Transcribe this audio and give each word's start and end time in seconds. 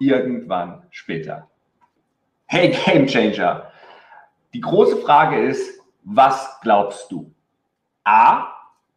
irgendwann 0.00 0.82
später. 0.90 1.48
Hey 2.46 2.70
Game 2.84 3.06
Changer, 3.06 3.70
die 4.52 4.60
große 4.60 4.96
Frage 4.96 5.40
ist, 5.40 5.80
was 6.02 6.58
glaubst 6.62 7.12
du? 7.12 7.32
A, 8.02 8.48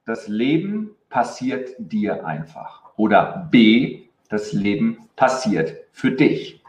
das 0.05 0.27
Leben 0.27 0.95
passiert 1.09 1.75
dir 1.77 2.25
einfach. 2.25 2.93
Oder 2.95 3.47
B, 3.51 4.07
das 4.29 4.53
Leben 4.53 5.09
passiert 5.15 5.75
für 5.91 6.11
dich. 6.11 6.63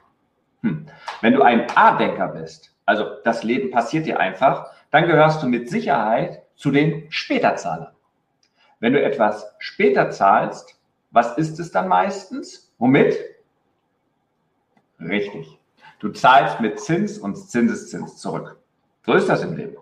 Hm. 0.61 0.87
Wenn 1.23 1.33
du 1.33 1.43
ein 1.43 1.67
A-Denker 1.75 2.29
bist, 2.29 2.77
also 2.85 3.07
das 3.25 3.45
Leben 3.45 3.71
passiert 3.71 4.05
dir 4.05 4.21
einfach, 4.21 4.71
dann 4.91 5.07
gehörst 5.07 5.43
du 5.43 5.47
mit 5.47 5.71
Sicherheit 5.71 6.43
zu 6.57 6.71
den 6.71 7.07
Späterzahlern. 7.11 7.95
Wenn 8.81 8.93
du 8.93 9.03
etwas 9.03 9.55
später 9.59 10.11
zahlst, 10.11 10.79
was 11.11 11.39
ist 11.39 11.59
es 11.61 11.71
dann 11.71 11.89
meistens? 11.89 12.75
Womit? 12.79 13.34
Richtig. 15.09 15.59
Du 15.99 16.11
zahlst 16.11 16.61
mit 16.61 16.81
Zins 16.81 17.19
und 17.19 17.37
Zinseszins 17.37 18.19
zurück. 18.19 18.59
So 19.07 19.13
ist 19.13 19.29
das 19.29 19.43
im 19.43 19.57
Leben. 19.57 19.77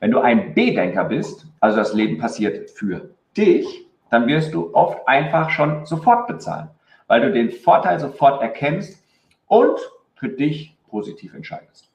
Wenn 0.00 0.10
du 0.10 0.20
ein 0.20 0.54
B-Denker 0.54 1.04
bist, 1.04 1.46
also 1.60 1.76
das 1.76 1.94
Leben 1.94 2.18
passiert 2.18 2.70
für 2.70 3.10
dich, 3.36 3.86
dann 4.10 4.26
wirst 4.26 4.54
du 4.54 4.74
oft 4.74 5.06
einfach 5.08 5.50
schon 5.50 5.86
sofort 5.86 6.26
bezahlen, 6.26 6.70
weil 7.06 7.20
du 7.20 7.32
den 7.32 7.50
Vorteil 7.50 7.98
sofort 7.98 8.42
erkennst 8.42 9.02
und 9.46 9.78
für 10.14 10.28
dich 10.28 10.76
positiv 10.88 11.34
entscheidest. 11.34 11.90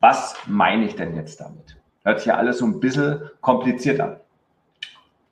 Was 0.00 0.36
meine 0.46 0.84
ich 0.86 0.96
denn 0.96 1.14
jetzt 1.14 1.40
damit? 1.40 1.76
Hört 2.04 2.18
sich 2.18 2.26
ja 2.26 2.36
alles 2.36 2.58
so 2.58 2.66
ein 2.66 2.80
bisschen 2.80 3.30
kompliziert 3.40 4.00
an. 4.00 4.18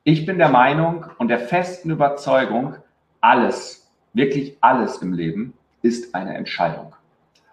Ich 0.05 0.25
bin 0.25 0.39
der 0.39 0.49
Meinung 0.49 1.07
und 1.19 1.29
der 1.29 1.41
festen 1.41 1.91
Überzeugung, 1.91 2.77
alles, 3.21 3.90
wirklich 4.13 4.57
alles 4.61 4.99
im 4.99 5.13
Leben 5.13 5.55
ist 5.83 6.15
eine 6.15 6.35
Entscheidung. 6.35 6.95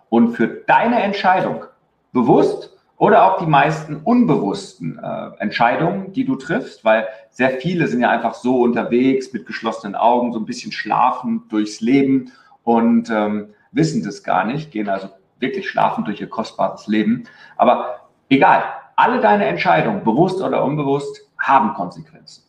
Und 0.09 0.35
für 0.35 0.47
deine 0.47 1.01
Entscheidung, 1.01 1.65
bewusst 2.13 2.73
oder 2.97 3.25
auch 3.25 3.37
die 3.37 3.45
meisten 3.45 3.97
unbewussten 3.97 4.99
äh, 4.99 5.29
Entscheidungen, 5.39 6.13
die 6.13 6.25
du 6.25 6.35
triffst, 6.35 6.83
weil 6.83 7.07
sehr 7.29 7.51
viele 7.51 7.87
sind 7.87 8.01
ja 8.01 8.09
einfach 8.09 8.33
so 8.33 8.61
unterwegs 8.61 9.31
mit 9.33 9.45
geschlossenen 9.45 9.95
Augen, 9.95 10.33
so 10.33 10.39
ein 10.39 10.45
bisschen 10.45 10.71
schlafend 10.71 11.51
durchs 11.51 11.79
Leben 11.79 12.31
und 12.63 13.09
ähm, 13.11 13.49
wissen 13.71 14.03
das 14.03 14.23
gar 14.23 14.45
nicht, 14.45 14.71
gehen 14.71 14.89
also 14.89 15.09
wirklich 15.39 15.69
schlafend 15.69 16.07
durch 16.07 16.19
ihr 16.19 16.29
kostbares 16.29 16.87
Leben. 16.87 17.25
Aber 17.55 18.07
egal, 18.29 18.63
alle 18.95 19.19
deine 19.21 19.45
Entscheidungen, 19.45 20.03
bewusst 20.03 20.41
oder 20.41 20.63
unbewusst, 20.63 21.29
haben 21.37 21.75
Konsequenzen. 21.75 22.43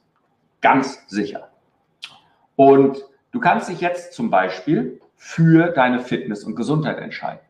Ganz 0.63 1.05
sicher. 1.09 1.49
Und 2.57 3.05
Du 3.31 3.41
kannst 3.41 3.69
dich 3.69 3.81
jetzt 3.81 4.15
zum 4.15 4.31
Beispiel 4.31 5.01
für 5.17 5.69
deine 5.69 6.01
Fitness 6.01 6.45
und 6.45 6.57
Gesundheit 6.57 6.99
entscheiden. 6.99 7.41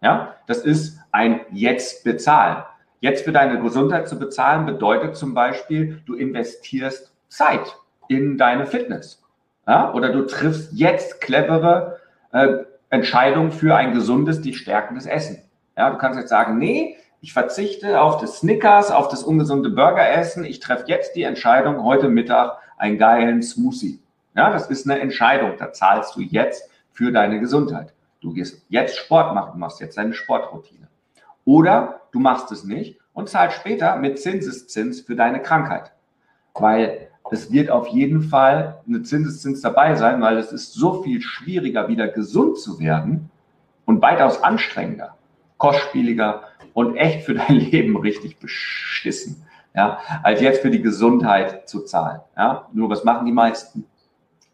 Ja, 0.00 0.34
das 0.46 0.58
ist 0.58 0.98
ein 1.12 1.40
Jetzt 1.52 2.02
bezahlen. 2.02 2.64
Jetzt 2.98 3.24
für 3.24 3.32
deine 3.32 3.60
Gesundheit 3.60 4.08
zu 4.08 4.18
bezahlen 4.18 4.66
bedeutet 4.66 5.16
zum 5.16 5.34
Beispiel, 5.34 6.02
du 6.06 6.14
investierst 6.14 7.12
Zeit 7.28 7.76
in 8.08 8.36
deine 8.36 8.66
Fitness. 8.66 9.22
Ja, 9.66 9.92
oder 9.92 10.10
du 10.10 10.26
triffst 10.26 10.72
jetzt 10.72 11.20
clevere 11.20 12.00
äh, 12.32 12.64
Entscheidungen 12.90 13.52
für 13.52 13.76
ein 13.76 13.94
gesundes, 13.94 14.40
dich 14.40 14.58
stärkendes 14.58 15.06
Essen. 15.06 15.40
Ja, 15.76 15.90
du 15.90 15.98
kannst 15.98 16.18
jetzt 16.18 16.30
sagen, 16.30 16.58
nee, 16.58 16.96
ich 17.20 17.32
verzichte 17.32 18.00
auf 18.00 18.20
das 18.20 18.40
Snickers, 18.40 18.90
auf 18.90 19.08
das 19.08 19.22
ungesunde 19.22 19.70
Burgeressen. 19.70 20.44
Ich 20.44 20.58
treffe 20.58 20.84
jetzt 20.88 21.14
die 21.14 21.22
Entscheidung, 21.22 21.84
heute 21.84 22.08
Mittag 22.08 22.58
einen 22.76 22.98
geilen 22.98 23.42
Smoothie 23.42 24.00
ja, 24.34 24.50
das 24.50 24.68
ist 24.68 24.88
eine 24.88 25.00
Entscheidung. 25.00 25.54
Da 25.58 25.72
zahlst 25.72 26.16
du 26.16 26.20
jetzt 26.20 26.70
für 26.92 27.12
deine 27.12 27.40
Gesundheit. 27.40 27.92
Du 28.20 28.32
gehst 28.32 28.64
jetzt 28.68 28.96
Sport 28.96 29.34
machen, 29.34 29.58
machst 29.58 29.80
jetzt 29.80 29.98
deine 29.98 30.14
Sportroutine. 30.14 30.88
Oder 31.44 32.02
du 32.12 32.20
machst 32.20 32.52
es 32.52 32.64
nicht 32.64 32.98
und 33.12 33.28
zahlst 33.28 33.58
später 33.58 33.96
mit 33.96 34.18
Zinseszins 34.20 35.00
für 35.00 35.16
deine 35.16 35.42
Krankheit. 35.42 35.92
Weil 36.54 37.08
es 37.30 37.50
wird 37.50 37.70
auf 37.70 37.88
jeden 37.88 38.22
Fall 38.22 38.82
eine 38.86 39.02
Zinseszins 39.02 39.60
dabei 39.60 39.94
sein, 39.94 40.20
weil 40.20 40.38
es 40.38 40.52
ist 40.52 40.74
so 40.74 41.02
viel 41.02 41.20
schwieriger, 41.20 41.88
wieder 41.88 42.08
gesund 42.08 42.58
zu 42.58 42.78
werden 42.78 43.30
und 43.86 44.02
weitaus 44.02 44.42
anstrengender, 44.42 45.16
kostspieliger 45.56 46.42
und 46.74 46.96
echt 46.96 47.24
für 47.24 47.34
dein 47.34 47.56
Leben 47.56 47.96
richtig 47.96 48.38
beschissen, 48.38 49.44
ja, 49.74 49.98
als 50.22 50.40
jetzt 50.40 50.62
für 50.62 50.70
die 50.70 50.82
Gesundheit 50.82 51.68
zu 51.68 51.80
zahlen. 51.80 52.20
Ja. 52.36 52.68
Nur 52.72 52.90
was 52.90 53.04
machen 53.04 53.26
die 53.26 53.32
meisten? 53.32 53.86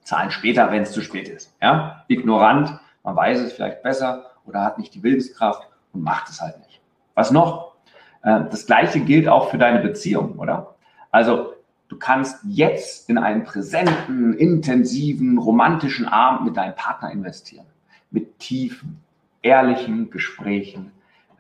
Zahlen 0.08 0.30
später, 0.30 0.72
wenn 0.72 0.84
es 0.84 0.92
zu 0.92 1.02
spät 1.02 1.28
ist. 1.28 1.54
Ja? 1.60 2.04
Ignorant, 2.08 2.80
man 3.04 3.14
weiß 3.14 3.40
es 3.40 3.52
vielleicht 3.52 3.82
besser 3.82 4.30
oder 4.46 4.64
hat 4.64 4.78
nicht 4.78 4.94
die 4.94 5.02
Willenskraft 5.02 5.68
und 5.92 6.02
macht 6.02 6.30
es 6.30 6.40
halt 6.40 6.58
nicht. 6.60 6.80
Was 7.14 7.30
noch? 7.30 7.74
Äh, 8.22 8.44
das 8.50 8.64
gleiche 8.64 9.00
gilt 9.00 9.28
auch 9.28 9.50
für 9.50 9.58
deine 9.58 9.80
Beziehung, 9.80 10.38
oder? 10.38 10.76
Also 11.10 11.52
du 11.88 11.98
kannst 11.98 12.38
jetzt 12.44 13.10
in 13.10 13.18
einen 13.18 13.44
präsenten, 13.44 14.32
intensiven, 14.32 15.36
romantischen 15.36 16.06
Abend 16.06 16.46
mit 16.46 16.56
deinem 16.56 16.74
Partner 16.74 17.10
investieren. 17.12 17.66
Mit 18.10 18.38
tiefen, 18.38 19.00
ehrlichen 19.42 20.08
Gesprächen, 20.08 20.90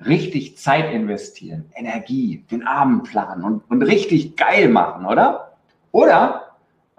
richtig 0.04 0.58
Zeit 0.58 0.92
investieren, 0.92 1.64
Energie, 1.74 2.44
den 2.50 2.66
Abend 2.66 3.04
planen 3.04 3.44
und, 3.44 3.70
und 3.70 3.80
richtig 3.80 4.36
geil 4.36 4.68
machen, 4.68 5.06
oder? 5.06 5.56
Oder 5.90 6.47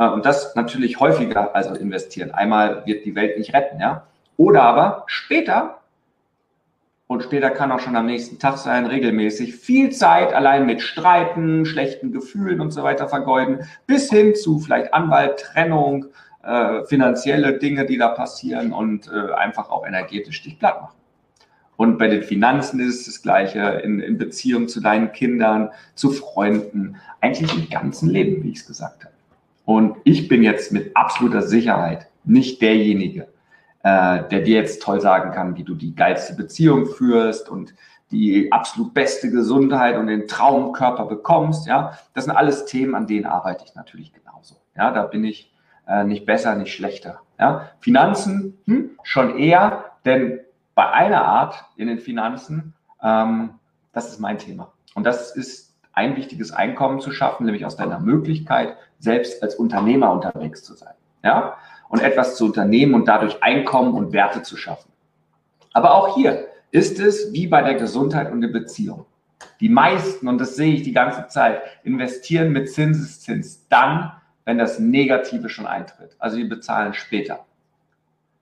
und 0.06 0.26
das 0.26 0.56
natürlich 0.56 1.00
häufiger 1.00 1.56
also 1.56 1.76
investieren. 1.76 2.32
Einmal 2.32 2.86
wird 2.86 3.06
die 3.06 3.16
Welt 3.16 3.38
nicht 3.38 3.54
retten, 3.54 3.80
ja. 3.80 4.04
Oder 4.38 4.64
aber 4.64 5.04
später, 5.08 5.80
und 7.08 7.24
später 7.24 7.50
kann 7.50 7.72
auch 7.72 7.80
schon 7.80 7.98
am 7.98 8.06
nächsten 8.06 8.40
Tag 8.40 8.58
sein, 8.58 8.86
regelmäßig 8.86 9.56
viel 9.56 9.90
Zeit 9.90 10.34
allein 10.34 10.66
mit 10.66 10.82
Streiten, 10.82 11.66
schlechten 11.66 12.14
Gefühlen 12.14 12.62
und 12.62 12.72
so 12.72 12.84
weiter 12.84 13.10
vergeuden, 13.10 13.68
bis 13.88 14.10
hin 14.10 14.36
zu 14.36 14.60
vielleicht 14.60 14.94
Anwalt, 14.94 15.40
Trennung, 15.40 16.06
äh, 16.44 16.86
finanzielle 16.86 17.60
Dinge, 17.60 17.86
die 17.86 17.98
da 17.98 18.08
passieren 18.08 18.72
und 18.72 19.12
äh, 19.12 19.34
einfach 19.34 19.70
auch 19.70 19.86
energetisch 19.86 20.42
dich 20.44 20.58
platt 20.58 20.82
machen. 20.82 20.96
Und 21.76 21.98
bei 21.98 22.08
den 22.08 22.24
Finanzen 22.24 22.80
ist 22.80 23.00
es 23.00 23.06
das 23.06 23.22
Gleiche, 23.22 23.82
in, 23.84 24.00
in 24.00 24.18
Beziehung 24.18 24.68
zu 24.68 24.80
deinen 24.80 25.12
Kindern, 25.12 25.72
zu 25.96 26.12
Freunden, 26.12 26.98
eigentlich 27.20 27.54
im 27.54 27.70
ganzen 27.70 28.10
Leben, 28.10 28.44
wie 28.44 28.52
ich 28.52 28.60
es 28.60 28.68
gesagt 28.68 29.04
habe. 29.04 29.14
Und 29.70 29.98
ich 30.04 30.28
bin 30.28 30.42
jetzt 30.42 30.72
mit 30.72 30.98
absoluter 30.98 31.44
Sicherheit 31.44 32.08
nicht 32.24 32.60
derjenige, 32.60 33.28
äh, 33.84 34.24
der 34.28 34.42
dir 34.42 34.56
jetzt 34.56 34.82
toll 34.82 35.00
sagen 35.00 35.32
kann, 35.32 35.58
wie 35.58 35.64
du 35.64 35.76
die 35.76 35.94
geilste 35.94 36.34
Beziehung 36.34 36.88
führst 36.88 37.50
und 37.50 37.76
die 38.10 38.52
absolut 38.52 38.96
beste 38.96 39.30
Gesundheit 39.30 39.96
und 39.96 40.08
den 40.08 40.28
Traumkörper 40.28 41.06
bekommst. 41.06 41.68
Ja, 41.68 42.00
das 42.16 42.26
sind 42.26 42.36
alles 42.36 42.66
Themen, 42.66 42.96
an 42.96 43.06
denen 43.06 43.28
arbeite 43.28 43.64
ich 43.64 43.76
natürlich 43.76 44.12
genauso. 44.12 44.56
Ja, 44.76 44.90
da 44.90 45.04
bin 45.04 45.24
ich 45.24 45.54
äh, 45.88 46.04
nicht 46.04 46.26
besser, 46.26 46.56
nicht 46.56 46.74
schlechter. 46.74 47.22
Ja, 47.40 47.70
Finanzen 47.80 48.58
hm, 48.66 48.98
schon 49.04 49.38
eher, 49.38 49.86
denn 50.04 50.40
bei 50.74 50.90
einer 50.90 51.26
Art 51.26 51.64
in 51.76 51.86
den 51.86 52.00
Finanzen, 52.00 52.74
ähm, 53.04 53.52
das 53.94 54.10
ist 54.10 54.20
mein 54.20 54.40
Thema. 54.40 54.74
Und 54.96 55.04
das 55.04 55.36
ist 55.36 55.69
ein 56.00 56.16
wichtiges 56.16 56.52
Einkommen 56.52 57.02
zu 57.02 57.12
schaffen, 57.12 57.46
nämlich 57.46 57.66
aus 57.66 57.76
deiner 57.76 58.00
Möglichkeit, 58.00 58.78
selbst 59.00 59.44
als 59.44 59.56
Unternehmer 59.56 60.14
unterwegs 60.14 60.64
zu 60.64 60.74
sein. 60.74 60.94
Ja? 61.24 61.58
Und 61.90 62.02
etwas 62.02 62.38
zu 62.38 62.46
unternehmen 62.46 62.94
und 62.94 63.08
dadurch 63.08 63.44
Einkommen 63.44 63.94
und 63.94 64.14
Werte 64.14 64.42
zu 64.42 64.56
schaffen. 64.56 64.92
Aber 65.74 65.94
auch 65.94 66.16
hier 66.16 66.48
ist 66.72 67.00
es 67.00 67.34
wie 67.34 67.48
bei 67.48 67.62
der 67.62 67.76
Gesundheit 67.76 68.32
und 68.32 68.40
der 68.40 68.48
Beziehung. 68.48 69.06
Die 69.60 69.68
meisten, 69.68 70.30
und 70.30 70.40
das 70.40 70.56
sehe 70.56 70.74
ich 70.74 70.84
die 70.84 70.94
ganze 70.94 71.28
Zeit, 71.28 71.62
investieren 71.84 72.54
mit 72.54 72.72
Zinseszins 72.72 73.68
dann, 73.68 74.14
wenn 74.46 74.58
das 74.58 74.80
Negative 74.80 75.50
schon 75.50 75.68
eintritt. 75.68 76.16
Also 76.18 76.38
die 76.38 76.46
bezahlen 76.46 76.94
später. 76.94 77.46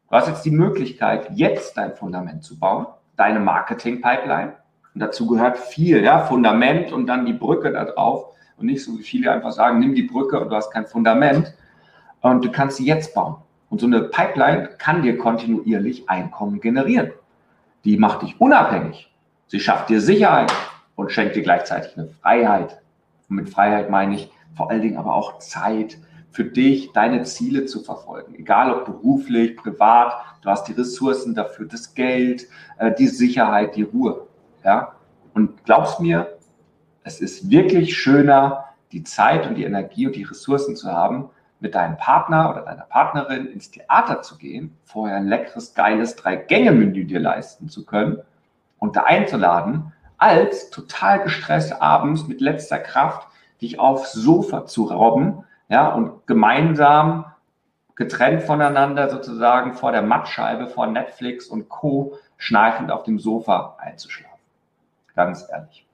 Du 0.09 0.15
hast 0.15 0.27
jetzt 0.27 0.45
die 0.45 0.51
Möglichkeit, 0.51 1.31
jetzt 1.33 1.75
dein 1.75 1.95
Fundament 1.95 2.43
zu 2.43 2.59
bauen, 2.59 2.85
deine 3.15 3.39
Marketing-Pipeline, 3.39 4.53
und 4.97 5.01
dazu 5.01 5.27
gehört 5.27 5.59
viel, 5.59 6.03
ja, 6.03 6.21
Fundament 6.21 6.91
und 6.91 7.05
dann 7.05 7.27
die 7.27 7.33
Brücke 7.33 7.71
da 7.71 7.85
drauf. 7.85 8.33
Und 8.57 8.65
nicht 8.65 8.83
so 8.83 8.97
wie 8.97 9.03
viele 9.03 9.31
einfach 9.31 9.51
sagen, 9.51 9.77
nimm 9.77 9.93
die 9.93 10.01
Brücke 10.01 10.39
und 10.39 10.49
du 10.49 10.55
hast 10.55 10.71
kein 10.71 10.87
Fundament. 10.87 11.53
Und 12.21 12.43
du 12.43 12.51
kannst 12.51 12.77
sie 12.77 12.87
jetzt 12.87 13.13
bauen. 13.13 13.35
Und 13.69 13.79
so 13.79 13.85
eine 13.85 14.01
Pipeline 14.01 14.69
kann 14.79 15.03
dir 15.03 15.19
kontinuierlich 15.19 16.09
Einkommen 16.09 16.61
generieren. 16.61 17.11
Die 17.85 17.95
macht 17.95 18.23
dich 18.23 18.41
unabhängig. 18.41 19.13
Sie 19.45 19.59
schafft 19.59 19.89
dir 19.89 20.01
Sicherheit 20.01 20.51
und 20.95 21.11
schenkt 21.11 21.35
dir 21.35 21.43
gleichzeitig 21.43 21.95
eine 21.95 22.07
Freiheit. 22.07 22.81
Und 23.29 23.35
mit 23.35 23.51
Freiheit 23.51 23.91
meine 23.91 24.15
ich 24.15 24.31
vor 24.55 24.71
allen 24.71 24.81
Dingen 24.81 24.97
aber 24.97 25.13
auch 25.13 25.37
Zeit 25.37 25.99
für 26.31 26.45
dich, 26.45 26.91
deine 26.91 27.21
Ziele 27.21 27.65
zu 27.65 27.83
verfolgen. 27.83 28.33
Egal 28.33 28.73
ob 28.73 28.85
beruflich, 28.85 29.55
privat, 29.57 30.13
du 30.41 30.49
hast 30.49 30.67
die 30.67 30.73
Ressourcen 30.73 31.35
dafür, 31.35 31.67
das 31.67 31.93
Geld, 31.93 32.47
äh, 32.79 32.91
die 32.95 33.05
Sicherheit, 33.05 33.75
die 33.75 33.83
Ruhe. 33.83 34.26
Ja? 34.67 34.91
Und 35.33 35.63
glaubst 35.63 36.01
mir, 36.01 36.37
es 37.03 37.21
ist 37.21 37.49
wirklich 37.49 37.97
schöner, 37.97 38.65
die 38.91 39.03
Zeit 39.03 39.47
und 39.47 39.55
die 39.55 39.63
Energie 39.63 40.07
und 40.07 40.15
die 40.15 40.23
Ressourcen 40.23 40.75
zu 40.75 40.91
haben, 40.91 41.29
mit 41.59 41.73
deinem 41.73 41.97
Partner 41.97 42.49
oder 42.49 42.61
deiner 42.63 42.83
Partnerin 42.83 43.47
ins 43.47 43.71
Theater 43.71 44.21
zu 44.21 44.37
gehen, 44.37 44.77
vorher 44.83 45.17
ein 45.17 45.27
leckeres, 45.27 45.73
geiles 45.73 46.15
Drei-Gänge-Menü 46.17 47.05
dir 47.05 47.19
leisten 47.19 47.69
zu 47.69 47.85
können 47.85 48.19
und 48.77 48.95
da 48.95 49.03
einzuladen, 49.03 49.93
als 50.17 50.69
total 50.69 51.23
gestresst 51.23 51.81
abends 51.81 52.27
mit 52.27 52.41
letzter 52.41 52.77
Kraft 52.77 53.27
dich 53.61 53.79
aufs 53.79 54.11
Sofa 54.11 54.65
zu 54.65 54.83
robben, 54.83 55.45
ja, 55.69 55.87
und 55.87 56.27
gemeinsam 56.27 57.25
getrennt 57.95 58.43
voneinander 58.43 59.09
sozusagen 59.09 59.73
vor 59.73 59.91
der 59.91 60.03
Mattscheibe, 60.03 60.67
vor 60.67 60.87
Netflix 60.87 61.47
und 61.47 61.69
Co. 61.69 62.17
schnarchend 62.37 62.91
auf 62.91 63.03
dem 63.03 63.17
Sofa 63.17 63.77
einzuschlafen. 63.79 64.26
Ganz 65.17 65.45
ehrlich. 65.51 65.85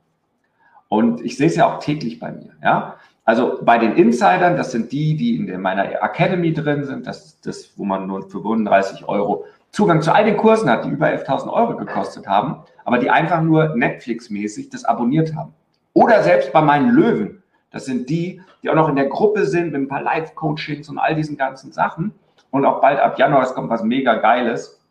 Und 0.90 1.22
ich 1.22 1.38
sehe 1.38 1.48
es 1.48 1.56
ja 1.56 1.66
auch 1.66 1.80
täglich 1.80 2.20
bei 2.20 2.32
mir, 2.32 2.52
ja. 2.62 2.98
Also 3.26 3.60
bei 3.64 3.78
den 3.78 3.96
Insidern, 3.96 4.58
das 4.58 4.74
sind 4.74 4.92
die, 4.92 5.16
die 5.16 5.38
in 5.38 5.62
meiner 5.62 5.86
Academy 6.04 6.54
drin 6.54 6.84
sind, 6.84 7.08
das 7.08 7.26
ist 7.26 7.46
das, 7.48 7.72
wo 7.78 7.86
man 7.86 8.06
nur 8.06 8.24
für 8.24 8.42
35 8.42 9.08
Euro 9.08 9.46
Zugang 9.72 10.02
zu 10.02 10.14
all 10.14 10.26
den 10.26 10.36
Kursen 10.36 10.70
hat, 10.70 10.84
die 10.84 10.90
über 10.90 11.08
11.000 11.08 11.52
Euro 11.52 11.78
gekostet 11.78 12.28
haben, 12.28 12.64
aber 12.84 13.00
die 13.00 13.10
einfach 13.10 13.42
nur 13.42 13.76
Netflix-mäßig 13.76 14.70
das 14.70 14.84
abonniert 14.84 15.34
haben. 15.36 15.54
Oder 15.94 16.22
selbst 16.22 16.52
bei 16.52 16.62
meinen 16.62 16.90
Löwen, 16.90 17.42
das 17.72 17.86
sind 17.86 18.10
die, 18.10 18.42
die 18.62 18.70
auch 18.70 18.76
noch 18.76 18.90
in 18.90 18.98
der 18.98 19.08
Gruppe 19.08 19.46
sind 19.46 19.72
mit 19.72 19.82
ein 19.82 19.88
paar 19.88 20.04
Live-Coachings 20.04 20.90
und 20.90 21.00
all 21.00 21.16
diesen 21.16 21.38
ganzen 21.38 21.72
Sachen. 21.72 22.14
Und 22.52 22.66
auch 22.66 22.82
bald 22.82 23.00
ab 23.00 23.18
Januar, 23.18 23.44
es 23.44 23.54
kommt 23.54 23.70
was 23.70 23.84
mega 23.84 24.16
Geiles, 24.16 24.86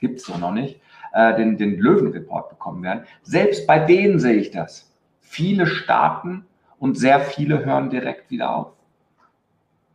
gibt 0.00 0.18
es 0.18 0.28
noch 0.38 0.52
nicht, 0.52 0.80
äh, 1.16 1.34
den, 1.34 1.56
den 1.56 1.78
Löwen-Report 1.78 2.50
bekommen 2.50 2.82
werden. 2.82 3.04
Selbst 3.22 3.66
bei 3.66 3.78
denen 3.78 4.20
sehe 4.20 4.34
ich 4.34 4.50
das. 4.50 4.92
Viele 5.20 5.66
starten 5.66 6.44
und 6.78 6.98
sehr 6.98 7.20
viele 7.20 7.64
hören 7.64 7.88
direkt 7.88 8.30
wieder 8.30 8.54
auf. 8.54 8.72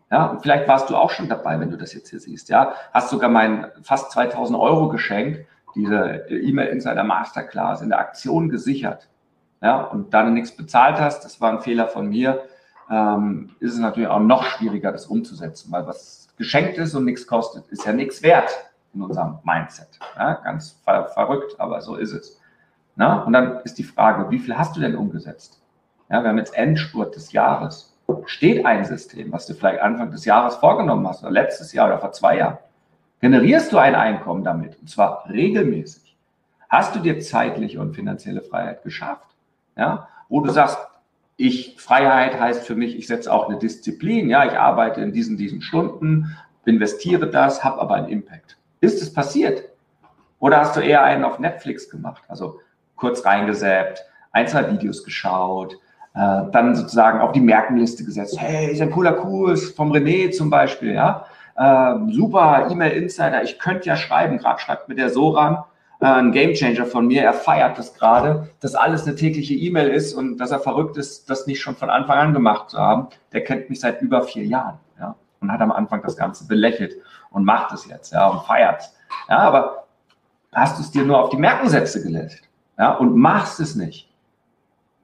Ja, 0.10 0.26
und 0.26 0.42
vielleicht 0.42 0.68
warst 0.68 0.90
du 0.90 0.96
auch 0.96 1.12
schon 1.12 1.30
dabei, 1.30 1.60
wenn 1.60 1.70
du 1.70 1.78
das 1.78 1.94
jetzt 1.94 2.10
hier 2.10 2.20
siehst. 2.20 2.50
Ja, 2.50 2.74
hast 2.92 3.12
sogar 3.12 3.30
mein 3.30 3.68
fast 3.84 4.12
2000 4.12 4.58
Euro 4.58 4.90
Geschenk, 4.90 5.46
diese 5.76 6.26
E-Mail 6.28 6.70
Insider 6.70 7.04
Masterclass 7.04 7.82
in 7.82 7.90
der 7.90 8.00
Aktion 8.00 8.50
gesichert. 8.50 9.08
Ja, 9.62 9.80
und 9.80 10.16
dann 10.16 10.34
nichts 10.34 10.52
bezahlt 10.52 11.00
hast, 11.00 11.24
das 11.24 11.40
war 11.40 11.52
ein 11.52 11.62
Fehler 11.62 11.88
von 11.88 12.10
mir, 12.10 12.46
ähm, 12.90 13.52
ist 13.60 13.74
es 13.74 13.80
natürlich 13.80 14.10
auch 14.10 14.20
noch 14.20 14.44
schwieriger, 14.44 14.92
das 14.92 15.06
umzusetzen, 15.06 15.72
weil 15.72 15.86
was 15.86 16.30
geschenkt 16.36 16.80
ist 16.80 16.96
und 16.96 17.06
nichts 17.06 17.28
kostet, 17.28 17.68
ist 17.68 17.86
ja 17.86 17.94
nichts 17.94 18.24
wert 18.24 18.50
in 18.94 19.02
unserem 19.02 19.40
Mindset. 19.44 20.00
Ja, 20.16 20.34
ganz 20.34 20.80
ver 20.84 21.08
verrückt, 21.10 21.60
aber 21.60 21.82
so 21.82 21.96
ist 21.96 22.14
es. 22.14 22.40
Na? 22.96 23.24
Und 23.24 23.34
dann 23.34 23.60
ist 23.64 23.78
die 23.78 23.84
Frage, 23.84 24.30
wie 24.32 24.40
viel 24.40 24.58
hast 24.58 24.76
du 24.76 24.82
denn 24.82 24.96
umgesetzt? 24.96 25.62
Ja, 26.10 26.22
wir 26.22 26.30
haben 26.30 26.38
jetzt 26.38 26.56
Endspurt 26.56 27.16
des 27.16 27.32
Jahres. 27.32 27.98
Steht 28.26 28.66
ein 28.66 28.84
System, 28.84 29.32
was 29.32 29.46
du 29.46 29.54
vielleicht 29.54 29.82
Anfang 29.82 30.12
des 30.12 30.26
Jahres 30.26 30.56
vorgenommen 30.56 31.08
hast 31.08 31.24
oder 31.24 31.32
letztes 31.32 31.72
Jahr 31.72 31.88
oder 31.88 32.00
vor 32.00 32.12
zwei 32.12 32.38
Jahren? 32.38 32.58
Generierst 33.22 33.72
du 33.72 33.78
ein 33.78 33.96
Einkommen 33.96 34.44
damit 34.44 34.78
und 34.80 34.90
zwar 34.90 35.30
regelmäßig? 35.30 36.18
Hast 36.68 36.96
du 36.96 37.00
dir 37.00 37.20
zeitliche 37.20 37.80
und 37.80 37.96
finanzielle 37.96 38.42
Freiheit 38.42 38.84
geschafft? 38.84 39.36
Ja, 39.78 40.10
wo 40.28 40.42
du 40.42 40.50
sagst, 40.52 40.78
ich, 41.38 41.76
Freiheit 41.80 42.40
heißt 42.40 42.66
für 42.68 42.76
mich, 42.76 42.96
ich 42.96 43.08
setze 43.08 43.32
auch 43.32 43.50
eine 43.50 43.58
Disziplin, 43.58 44.30
ja, 44.30 44.46
ich 44.46 44.58
arbeite 44.58 45.02
in 45.02 45.12
diesen, 45.12 45.38
diesen 45.38 45.62
Stunden, 45.62 46.38
investiere 46.66 47.30
das, 47.30 47.64
habe 47.64 47.82
aber 47.82 47.96
einen 47.96 48.10
Impact. 48.10 48.58
Ist 48.82 49.02
es 49.02 49.14
passiert? 49.14 49.64
Oder 50.40 50.60
hast 50.60 50.76
du 50.76 50.82
eher 50.82 51.04
einen 51.04 51.24
auf 51.24 51.40
Netflix 51.40 51.90
gemacht? 51.90 52.24
Also 52.28 52.60
kurz 52.96 53.24
reingesäbt, 53.24 54.04
ein, 54.32 54.48
zwei 54.48 54.72
Videos 54.72 55.04
geschaut, 55.04 55.76
äh, 56.16 56.42
dann 56.52 56.76
sozusagen 56.76 57.20
auf 57.22 57.32
die 57.32 57.42
Merkenliste 57.42 58.04
gesetzt. 58.04 58.40
Hey, 58.40 58.72
ist 58.72 58.82
ein 58.82 58.92
cooler 58.92 59.14
Kurs 59.14 59.70
vom 59.72 59.92
René 59.92 60.32
zum 60.32 60.50
Beispiel, 60.50 60.94
ja. 60.94 61.26
Äh, 61.56 62.12
super, 62.12 62.68
E-Mail 62.72 62.92
Insider, 63.04 63.44
ich 63.44 63.60
könnte 63.60 63.88
ja 63.88 63.96
schreiben, 63.96 64.40
gerade 64.40 64.60
schreibt 64.60 64.90
mir 64.90 64.96
der 64.96 65.10
Soran, 65.10 65.64
äh, 66.00 66.06
ein 66.06 66.32
Gamechanger 66.32 66.86
von 66.86 67.06
mir, 67.06 67.22
er 67.22 67.34
feiert 67.34 67.78
das 67.78 67.94
gerade, 67.94 68.50
dass 68.62 68.74
alles 68.74 69.06
eine 69.06 69.16
tägliche 69.16 69.54
E-Mail 69.54 69.90
ist 69.90 70.14
und 70.16 70.38
dass 70.38 70.50
er 70.50 70.60
verrückt 70.60 70.98
ist, 70.98 71.30
das 71.30 71.46
nicht 71.46 71.62
schon 71.62 71.76
von 71.76 71.92
Anfang 71.92 72.18
an 72.18 72.34
gemacht 72.34 72.72
zu 72.72 72.80
haben. 72.80 73.08
Der 73.32 73.44
kennt 73.44 73.70
mich 73.70 73.80
seit 73.80 74.02
über 74.02 74.24
vier 74.24 74.46
Jahren, 74.46 74.80
ja, 74.91 74.91
und 75.42 75.52
hat 75.52 75.62
am 75.62 75.72
Anfang 75.72 76.02
das 76.02 76.16
Ganze 76.16 76.48
belächelt 76.48 76.96
und 77.32 77.44
macht 77.44 77.74
es 77.74 77.86
jetzt, 77.88 78.14
ja, 78.14 78.28
und 78.28 78.44
feiert 78.44 78.84
Ja, 79.28 79.40
aber 79.40 79.88
hast 80.54 80.78
du 80.78 80.84
es 80.84 80.92
dir 80.92 81.04
nur 81.04 81.20
auf 81.20 81.30
die 81.30 81.38
Merkensätze 81.38 82.02
gelegt, 82.02 82.42
ja, 82.78 82.94
und 82.94 83.16
machst 83.16 83.60
es 83.60 83.76
nicht 83.76 84.12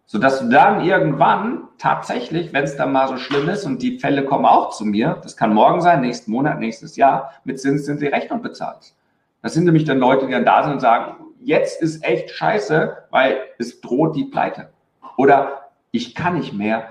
sodass 0.07 0.39
du 0.39 0.47
dann 0.47 0.83
irgendwann 0.83 1.67
tatsächlich, 1.77 2.53
wenn 2.53 2.63
es 2.63 2.77
dann 2.77 2.93
mal 2.93 3.09
so 3.09 3.17
schlimm 3.17 3.49
ist 3.49 3.65
und 3.65 3.81
die 3.81 3.99
Fälle 3.99 4.23
kommen 4.23 4.45
auch 4.45 4.69
zu 4.69 4.85
mir, 4.85 5.19
das 5.21 5.35
kann 5.35 5.53
morgen 5.53 5.81
sein, 5.81 6.01
nächsten 6.01 6.31
Monat, 6.31 6.59
nächstes 6.59 6.95
Jahr, 6.95 7.33
mit 7.43 7.59
Zins 7.59 7.85
sind 7.85 8.01
die 8.01 8.07
Rechnung 8.07 8.41
bezahlt. 8.41 8.93
Das 9.41 9.53
sind 9.53 9.65
nämlich 9.65 9.83
dann 9.83 9.99
Leute, 9.99 10.25
die 10.25 10.31
dann 10.31 10.45
da 10.45 10.63
sind 10.63 10.73
und 10.73 10.79
sagen, 10.79 11.17
jetzt 11.41 11.81
ist 11.81 12.03
echt 12.05 12.29
scheiße, 12.31 12.97
weil 13.11 13.37
es 13.59 13.81
droht 13.81 14.15
die 14.15 14.23
Pleite. 14.23 14.69
Oder 15.17 15.69
ich 15.91 16.15
kann 16.15 16.35
nicht 16.35 16.53
mehr, 16.53 16.87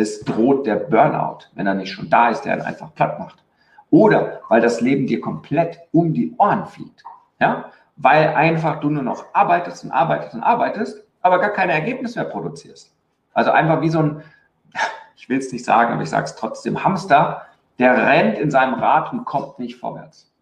es 0.00 0.20
droht 0.20 0.66
der 0.66 0.76
Burnout, 0.76 1.46
wenn 1.54 1.66
er 1.66 1.74
nicht 1.74 1.92
schon 1.92 2.08
da 2.08 2.30
ist, 2.30 2.42
der 2.42 2.56
ihn 2.56 2.62
einfach 2.62 2.94
platt 2.94 3.18
macht. 3.18 3.44
Oder 3.90 4.40
weil 4.48 4.60
das 4.60 4.80
Leben 4.80 5.06
dir 5.06 5.20
komplett 5.20 5.78
um 5.92 6.14
die 6.14 6.34
Ohren 6.38 6.66
fliegt. 6.66 7.02
Ja? 7.38 7.70
Weil 7.96 8.28
einfach 8.28 8.80
du 8.80 8.88
nur 8.88 9.02
noch 9.02 9.26
arbeitest 9.34 9.84
und 9.84 9.92
arbeitest 9.92 10.34
und 10.34 10.42
arbeitest 10.42 11.04
aber 11.22 11.38
gar 11.38 11.50
keine 11.50 11.72
Ergebnisse 11.72 12.20
mehr 12.20 12.30
produzierst. 12.30 12.94
Also 13.34 13.50
einfach 13.50 13.82
wie 13.82 13.90
so 13.90 13.98
ein, 13.98 14.22
ich 15.16 15.28
will 15.28 15.38
es 15.38 15.52
nicht 15.52 15.66
sagen, 15.66 15.92
aber 15.92 16.02
ich 16.02 16.10
sage 16.10 16.24
es 16.24 16.34
trotzdem, 16.34 16.82
Hamster, 16.82 17.42
der 17.78 18.06
rennt 18.06 18.38
in 18.38 18.50
seinem 18.50 18.74
Rad 18.74 19.12
und 19.12 19.26
kommt 19.26 19.58
nicht 19.58 19.76
vorwärts. 19.76 20.32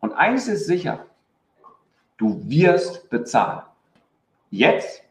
Und 0.00 0.12
eines 0.12 0.48
ist 0.48 0.66
sicher, 0.66 1.06
du 2.16 2.40
wirst 2.48 3.10
bezahlen. 3.10 3.62
Jetzt, 4.50 5.02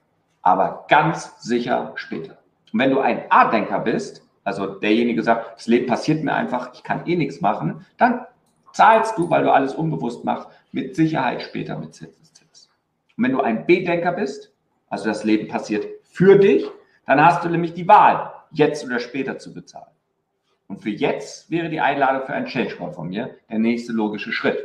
aber 0.41 0.85
ganz 0.89 1.41
sicher 1.41 1.93
später. 1.95 2.37
Und 2.75 2.81
wenn 2.81 2.91
du 2.91 2.99
ein 2.99 3.23
A-Denker 3.29 3.79
bist, 3.79 4.21
also 4.43 4.65
derjenige 4.65 5.23
sagt, 5.23 5.59
das 5.59 5.67
Leben 5.67 5.85
passiert 5.85 6.25
mir 6.25 6.33
einfach, 6.33 6.73
ich 6.73 6.83
kann 6.83 7.07
eh 7.07 7.15
nichts 7.15 7.39
machen, 7.39 7.85
dann 7.95 8.25
zahlst 8.73 9.17
du, 9.17 9.29
weil 9.29 9.43
du 9.43 9.53
alles 9.53 9.73
unbewusst 9.73 10.25
machst, 10.25 10.49
mit 10.73 10.93
Sicherheit 10.93 11.41
später 11.41 11.79
mit 11.79 11.95
Zinseszins. 11.95 12.69
Und 13.15 13.23
wenn 13.23 13.31
du 13.31 13.39
ein 13.39 13.65
B-Denker 13.65 14.11
bist, 14.11 14.51
also 14.89 15.05
das 15.05 15.23
Leben 15.23 15.47
passiert 15.47 15.87
für 16.03 16.37
dich, 16.37 16.69
dann 17.05 17.25
hast 17.25 17.45
du 17.45 17.49
nämlich 17.49 17.73
die 17.73 17.87
Wahl, 17.87 18.33
jetzt 18.51 18.85
oder 18.85 18.99
später 18.99 19.37
zu 19.37 19.53
bezahlen. 19.53 19.95
Und 20.67 20.81
für 20.81 20.89
jetzt 20.89 21.49
wäre 21.49 21.69
die 21.69 21.79
Einladung 21.79 22.25
für 22.25 22.33
einen 22.33 22.47
Change 22.47 22.75
Call 22.75 22.91
von 22.91 23.07
mir 23.07 23.35
der 23.49 23.59
nächste 23.59 23.93
logische 23.93 24.33
Schritt. 24.33 24.59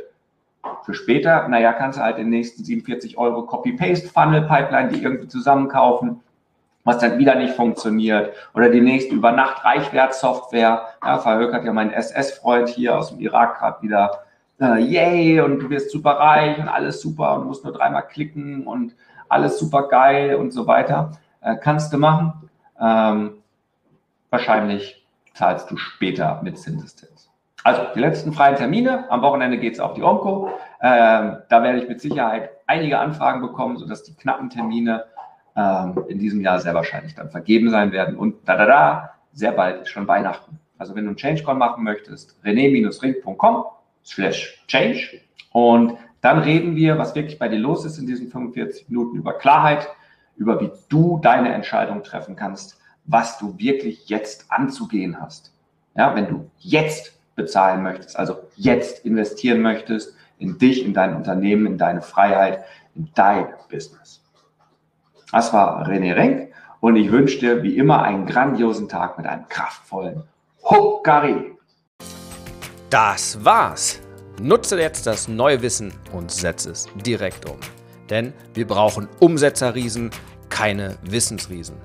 Für 0.83 0.93
später, 0.93 1.47
naja, 1.47 1.71
kannst 1.71 1.97
du 1.97 2.03
halt 2.03 2.17
den 2.17 2.27
nächsten 2.27 2.65
47 2.65 3.17
Euro 3.17 3.45
Copy-Paste-Funnel-Pipeline, 3.45 4.89
die 4.89 5.01
irgendwie 5.01 5.29
zusammenkaufen, 5.29 6.19
was 6.83 6.97
dann 6.97 7.17
wieder 7.17 7.35
nicht 7.35 7.53
funktioniert. 7.55 8.33
Oder 8.53 8.69
die 8.69 8.81
nächste 8.81 9.13
über 9.13 9.31
Nacht 9.31 9.63
Reichwert-Software. 9.63 10.85
Ja, 11.03 11.17
verhökert 11.19 11.63
ja 11.65 11.73
mein 11.73 11.91
SS-Freund 11.91 12.69
hier 12.69 12.97
aus 12.97 13.09
dem 13.09 13.19
Irak 13.19 13.59
gerade 13.59 13.81
wieder. 13.81 14.23
Äh, 14.59 14.79
yay, 14.81 15.41
und 15.41 15.59
du 15.59 15.69
wirst 15.69 15.91
super 15.91 16.11
reich 16.11 16.57
und 16.57 16.67
alles 16.67 17.01
super 17.01 17.35
und 17.35 17.47
musst 17.47 17.63
nur 17.63 17.73
dreimal 17.73 18.07
klicken 18.07 18.65
und 18.65 18.95
alles 19.29 19.59
super 19.59 19.87
geil 19.87 20.35
und 20.35 20.51
so 20.51 20.67
weiter. 20.67 21.11
Äh, 21.41 21.55
kannst 21.57 21.93
du 21.93 21.97
machen. 21.97 22.49
Ähm, 22.79 23.33
wahrscheinlich 24.29 25.05
zahlst 25.33 25.69
du 25.71 25.77
später 25.77 26.41
mit 26.43 26.57
Zinseszins. 26.57 27.29
Also 27.63 27.81
die 27.95 27.99
letzten 27.99 28.33
freien 28.33 28.55
Termine. 28.55 29.09
Am 29.11 29.21
Wochenende 29.21 29.57
geht 29.57 29.73
es 29.73 29.79
auf 29.79 29.93
die 29.93 30.03
Onco. 30.03 30.49
Ähm, 30.81 31.37
da 31.49 31.63
werde 31.63 31.79
ich 31.79 31.87
mit 31.87 32.01
Sicherheit 32.01 32.49
einige 32.65 32.97
Anfragen 32.97 33.41
bekommen, 33.41 33.77
sodass 33.77 34.03
die 34.03 34.15
knappen 34.15 34.49
Termine 34.49 35.05
ähm, 35.55 36.05
in 36.07 36.19
diesem 36.19 36.41
Jahr 36.41 36.59
sehr 36.59 36.73
wahrscheinlich 36.73 37.15
dann 37.15 37.29
vergeben 37.29 37.69
sein 37.69 37.91
werden. 37.91 38.15
Und 38.15 38.47
da, 38.47 38.57
da, 38.57 38.65
da, 38.65 39.09
sehr 39.33 39.51
bald 39.51 39.81
ist 39.81 39.89
schon 39.89 40.07
Weihnachten. 40.07 40.59
Also 40.77 40.95
wenn 40.95 41.05
du 41.05 41.09
einen 41.09 41.17
ChangeCon 41.17 41.57
machen 41.57 41.83
möchtest, 41.83 42.37
rené-ring.com 42.43 43.65
slash 44.03 44.63
change 44.67 45.21
und 45.51 45.97
dann 46.21 46.39
reden 46.39 46.75
wir, 46.75 46.97
was 46.97 47.15
wirklich 47.15 47.39
bei 47.39 47.47
dir 47.47 47.59
los 47.59 47.85
ist 47.85 47.97
in 47.97 48.07
diesen 48.07 48.29
45 48.29 48.89
Minuten, 48.89 49.17
über 49.17 49.33
Klarheit, 49.33 49.87
über 50.35 50.59
wie 50.59 50.71
du 50.89 51.19
deine 51.21 51.53
Entscheidung 51.53 52.03
treffen 52.03 52.35
kannst, 52.35 52.79
was 53.05 53.37
du 53.37 53.57
wirklich 53.57 54.07
jetzt 54.09 54.51
anzugehen 54.51 55.19
hast. 55.19 55.53
Ja, 55.95 56.15
wenn 56.15 56.27
du 56.27 56.49
jetzt 56.59 57.19
bezahlen 57.35 57.83
möchtest, 57.83 58.17
also 58.17 58.37
jetzt 58.55 59.05
investieren 59.05 59.61
möchtest 59.61 60.15
in 60.37 60.57
dich, 60.57 60.85
in 60.85 60.93
dein 60.93 61.15
Unternehmen, 61.15 61.65
in 61.65 61.77
deine 61.77 62.01
Freiheit, 62.01 62.63
in 62.95 63.09
dein 63.15 63.47
Business. 63.69 64.20
Das 65.31 65.53
war 65.53 65.87
René 65.87 66.15
Renk 66.15 66.53
und 66.81 66.95
ich 66.95 67.11
wünsche 67.11 67.39
dir 67.39 67.63
wie 67.63 67.77
immer 67.77 68.03
einen 68.03 68.25
grandiosen 68.25 68.89
Tag 68.89 69.17
mit 69.17 69.27
einem 69.27 69.47
kraftvollen 69.47 70.23
Huckari. 70.63 71.53
Das 72.89 73.43
war's. 73.43 73.99
Nutze 74.41 74.79
jetzt 74.79 75.07
das 75.07 75.27
neue 75.27 75.61
Wissen 75.61 75.93
und 76.11 76.31
setze 76.31 76.71
es 76.71 76.87
direkt 77.05 77.49
um. 77.49 77.57
Denn 78.09 78.33
wir 78.53 78.67
brauchen 78.67 79.07
Umsetzerriesen, 79.19 80.09
keine 80.49 80.97
Wissensriesen. 81.03 81.75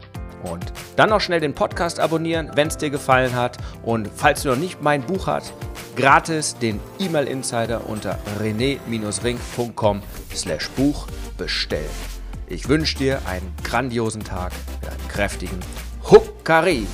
Und 0.42 0.72
dann 0.96 1.10
noch 1.10 1.20
schnell 1.20 1.40
den 1.40 1.54
Podcast 1.54 2.00
abonnieren, 2.00 2.50
wenn 2.54 2.68
es 2.68 2.76
dir 2.76 2.90
gefallen 2.90 3.34
hat. 3.34 3.58
Und 3.84 4.08
falls 4.14 4.42
du 4.42 4.48
noch 4.48 4.56
nicht 4.56 4.82
mein 4.82 5.02
Buch 5.02 5.26
hast, 5.26 5.54
gratis 5.94 6.56
den 6.58 6.80
E-Mail 6.98 7.26
Insider 7.26 7.88
unter 7.88 8.18
rené-ring.com 8.40 10.02
slash 10.34 10.68
Buch 10.70 11.06
bestellen. 11.36 12.15
Ich 12.48 12.68
wünsche 12.68 12.96
dir 12.96 13.20
einen 13.26 13.52
grandiosen 13.64 14.22
Tag 14.22 14.52
mit 14.80 14.90
einem 14.90 15.08
kräftigen 15.08 15.58
Huckari. 16.08 16.86